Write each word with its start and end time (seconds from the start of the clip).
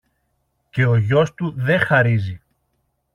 και 0.69 0.85
ο 0.85 0.95
γιος 0.97 1.33
του 1.33 1.53
δε 1.57 1.77
χαρίζει. 1.77 2.41